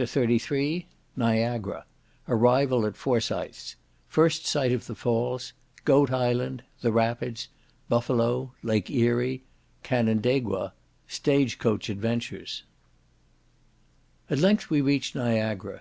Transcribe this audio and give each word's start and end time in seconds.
CHAPTER 0.00 0.22
XXXIII 0.28 0.86
Niagara—Arrival 1.16 2.86
at 2.86 2.94
Forsythes—First 2.96 4.46
sight 4.46 4.70
of 4.70 4.86
the 4.86 4.94
Falls—Goat 4.94 6.12
Island—The 6.12 6.92
Rapids—Buffalo—Lake 6.92 8.90
Erie—Canandaigna—Stage 8.90 11.58
coach 11.58 11.88
adventures 11.90 12.62
At 14.30 14.38
length 14.38 14.70
we 14.70 14.80
reached 14.80 15.16
Niagara. 15.16 15.76